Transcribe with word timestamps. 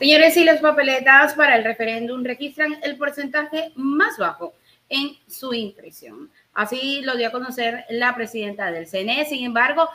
Señores, 0.00 0.34
y 0.38 0.44
las 0.44 0.60
papeletas 0.60 1.34
para 1.34 1.56
el 1.56 1.62
referéndum 1.62 2.24
registran 2.24 2.74
el 2.82 2.96
porcentaje 2.96 3.70
más 3.74 4.16
bajo 4.16 4.54
en 4.88 5.10
su 5.28 5.52
impresión. 5.52 6.30
Así 6.54 7.02
lo 7.02 7.18
dio 7.18 7.28
a 7.28 7.30
conocer 7.30 7.84
la 7.90 8.14
presidenta 8.14 8.70
del 8.70 8.86
CNE. 8.86 9.26
Sin 9.26 9.44
embargo, 9.44 9.90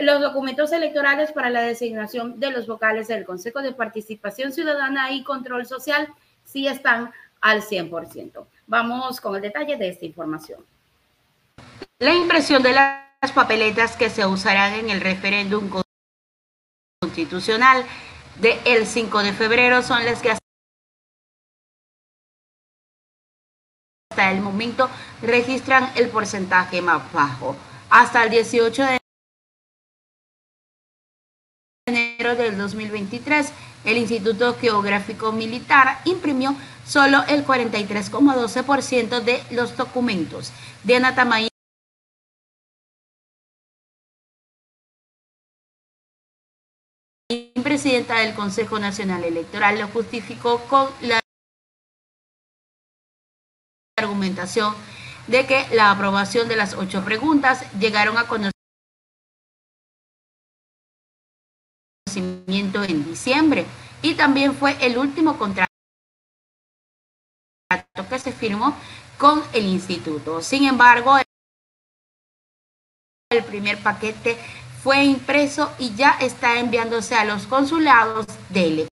los 0.00 0.22
documentos 0.22 0.72
electorales 0.72 1.32
para 1.32 1.50
la 1.50 1.60
designación 1.60 2.40
de 2.40 2.50
los 2.50 2.66
vocales 2.66 3.08
del 3.08 3.26
Consejo 3.26 3.60
de 3.60 3.72
Participación 3.72 4.52
Ciudadana 4.52 5.12
y 5.12 5.22
Control 5.22 5.66
Social 5.66 6.08
sí 6.42 6.66
están 6.66 7.12
al 7.42 7.60
100%. 7.60 8.46
Vamos 8.66 9.20
con 9.20 9.36
el 9.36 9.42
detalle 9.42 9.76
de 9.76 9.90
esta 9.90 10.06
información. 10.06 10.64
La 11.98 12.14
impresión 12.14 12.62
de 12.62 12.72
las 12.72 13.32
papeletas 13.34 13.98
que 13.98 14.08
se 14.08 14.24
usarán 14.24 14.72
en 14.72 14.88
el 14.88 15.02
referéndum 15.02 15.68
constitucional 17.02 17.84
del 18.40 18.58
el 18.64 18.86
5 18.86 19.22
de 19.22 19.32
febrero 19.32 19.82
son 19.82 20.04
las 20.04 20.20
que 20.20 20.30
hasta 24.10 24.30
el 24.30 24.40
momento 24.40 24.88
registran 25.22 25.90
el 25.96 26.08
porcentaje 26.08 26.82
más 26.82 27.12
bajo. 27.12 27.56
Hasta 27.90 28.24
el 28.24 28.30
18 28.30 28.82
de 28.82 28.98
enero 31.86 32.34
del 32.34 32.58
2023, 32.58 33.52
el 33.84 33.98
Instituto 33.98 34.54
Geográfico 34.54 35.32
Militar 35.32 36.00
imprimió 36.04 36.56
solo 36.84 37.22
el 37.28 37.46
43,12% 37.46 39.20
de 39.22 39.42
los 39.50 39.76
documentos. 39.76 40.52
Diana 40.82 41.14
Tamayo 41.14 41.48
del 48.04 48.34
Consejo 48.34 48.78
Nacional 48.78 49.24
Electoral 49.24 49.78
lo 49.78 49.88
justificó 49.88 50.60
con 50.68 50.90
la 51.00 51.18
argumentación 53.98 54.74
de 55.26 55.46
que 55.46 55.66
la 55.72 55.90
aprobación 55.90 56.46
de 56.46 56.56
las 56.56 56.74
ocho 56.74 57.02
preguntas 57.02 57.64
llegaron 57.78 58.18
a 58.18 58.26
conocimiento 58.26 58.52
en 62.84 63.04
diciembre 63.04 63.64
y 64.02 64.14
también 64.14 64.54
fue 64.54 64.76
el 64.84 64.98
último 64.98 65.38
contrato 65.38 65.66
que 68.10 68.18
se 68.18 68.32
firmó 68.32 68.76
con 69.16 69.42
el 69.54 69.64
instituto. 69.64 70.42
Sin 70.42 70.64
embargo, 70.64 71.16
el 73.30 73.44
primer 73.44 73.82
paquete 73.82 74.36
fue 74.82 75.04
impreso 75.04 75.72
y 75.78 75.94
ya 75.94 76.16
está 76.20 76.58
enviándose 76.58 77.14
a 77.14 77.24
los 77.24 77.46
consulados 77.46 78.26
del 78.50 78.88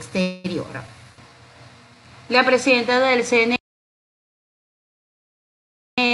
exterior. 0.00 0.82
La 2.28 2.44
presidenta 2.44 3.00
del 3.00 3.24
CNE, 3.24 3.56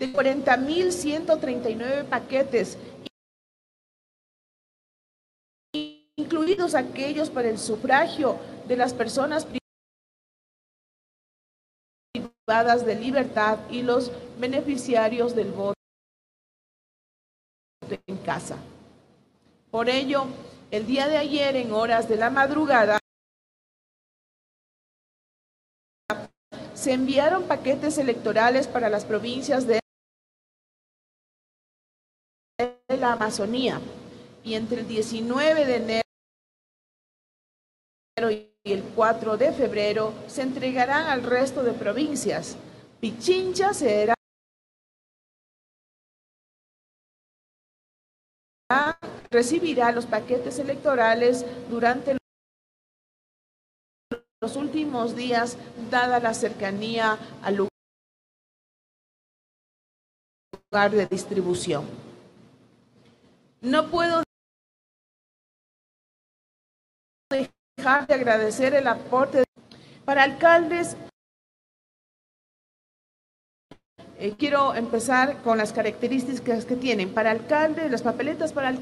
de 0.00 0.12
40.139 0.12 2.04
paquetes, 2.06 2.76
incluidos 6.16 6.74
aquellos 6.74 7.28
para 7.28 7.50
el 7.50 7.58
sufragio 7.58 8.38
de 8.66 8.76
las 8.78 8.94
personas 8.94 9.46
privadas 12.46 12.86
de 12.86 12.94
libertad 12.94 13.58
y 13.70 13.82
los 13.82 14.10
beneficiarios 14.38 15.36
del 15.36 15.52
voto 15.52 15.74
en 18.06 18.16
casa. 18.18 18.56
Por 19.70 19.90
ello, 19.90 20.24
el 20.70 20.86
día 20.86 21.08
de 21.08 21.18
ayer, 21.18 21.56
en 21.56 21.72
horas 21.72 22.08
de 22.08 22.16
la 22.16 22.30
madrugada, 22.30 22.98
se 26.72 26.94
enviaron 26.94 27.42
paquetes 27.42 27.98
electorales 27.98 28.66
para 28.66 28.88
las 28.88 29.04
provincias 29.04 29.66
de 29.66 29.79
la 33.00 33.12
Amazonía. 33.14 33.80
Y 34.44 34.54
entre 34.54 34.82
el 34.82 34.88
19 34.88 35.66
de 35.66 35.76
enero 35.76 36.02
y 38.30 38.50
el 38.64 38.82
4 38.94 39.36
de 39.36 39.52
febrero 39.52 40.12
se 40.26 40.42
entregarán 40.42 41.06
al 41.06 41.22
resto 41.22 41.62
de 41.62 41.72
provincias. 41.72 42.56
Pichincha 43.00 43.72
será 43.72 44.14
recibirá 49.30 49.92
los 49.92 50.06
paquetes 50.06 50.58
electorales 50.58 51.44
durante 51.68 52.18
los 54.40 54.56
últimos 54.56 55.14
días, 55.14 55.56
dada 55.90 56.18
la 56.18 56.34
cercanía 56.34 57.18
al 57.42 57.68
lugar 60.72 60.90
de 60.90 61.06
distribución. 61.06 62.09
No 63.62 63.90
puedo 63.90 64.22
dejar 67.30 68.06
de 68.06 68.14
agradecer 68.14 68.74
el 68.74 68.88
aporte 68.88 69.44
para 70.06 70.22
alcaldes. 70.22 70.96
Eh, 74.16 74.34
quiero 74.38 74.74
empezar 74.74 75.42
con 75.42 75.58
las 75.58 75.74
características 75.74 76.64
que 76.64 76.76
tienen. 76.76 77.12
Para 77.12 77.32
alcaldes, 77.32 77.90
las 77.90 78.00
papeletas 78.02 78.54
para 78.54 78.78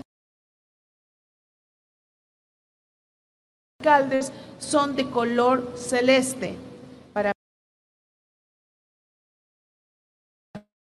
alcaldes 3.80 4.32
son 4.60 4.94
de 4.94 5.10
color 5.10 5.76
celeste. 5.76 6.56
Para 7.12 7.32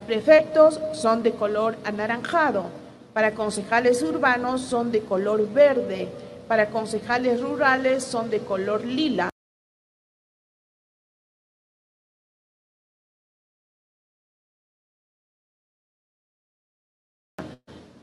prefectos 0.07 0.81
son 0.93 1.23
de 1.23 1.33
color 1.33 1.79
anaranjado 1.85 2.86
para 3.17 3.33
concejales 3.33 4.03
urbanos 4.03 4.61
son 4.61 4.93
de 4.93 5.01
color 5.01 5.51
verde, 5.51 6.13
para 6.49 6.69
concejales 6.69 7.41
rurales 7.41 8.05
son 8.05 8.29
de 8.29 8.41
color 8.41 8.85
lila. 8.85 9.31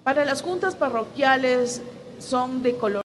Para 0.03 0.25
las 0.25 0.41
juntas 0.41 0.75
parroquiales 0.75 1.83
son 2.17 2.63
de 2.63 2.75
color 2.75 3.03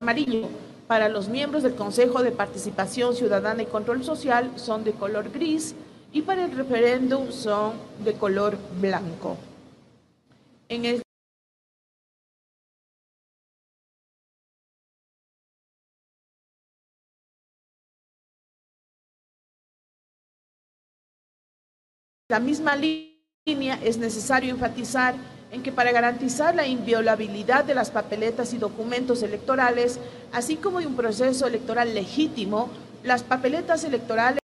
amarillo. 0.00 0.48
Para 0.88 1.10
los 1.10 1.28
miembros 1.28 1.62
del 1.62 1.74
Consejo 1.74 2.22
de 2.22 2.32
Participación 2.32 3.14
Ciudadana 3.14 3.64
y 3.64 3.66
Control 3.66 4.02
Social 4.02 4.58
son 4.58 4.82
de 4.82 4.92
color 4.92 5.30
gris 5.30 5.74
y 6.12 6.22
para 6.22 6.44
el 6.44 6.56
referéndum 6.56 7.30
son 7.30 7.74
de 8.04 8.14
color 8.14 8.58
blanco. 8.80 9.36
En 10.68 11.02
la 22.28 22.40
misma 22.40 22.76
línea 22.76 23.78
es 23.82 23.98
necesario 23.98 24.50
enfatizar 24.50 25.14
en 25.50 25.62
que 25.62 25.70
para 25.70 25.92
garantizar 25.92 26.54
la 26.54 26.66
inviolabilidad 26.66 27.64
de 27.64 27.74
las 27.74 27.90
papeletas 27.90 28.54
y 28.54 28.58
documentos 28.58 29.22
electorales, 29.22 30.00
así 30.32 30.56
como 30.56 30.80
de 30.80 30.86
un 30.86 30.96
proceso 30.96 31.46
electoral 31.46 31.94
legítimo, 31.94 32.70
las 33.02 33.22
papeletas 33.22 33.84
electorales 33.84 34.41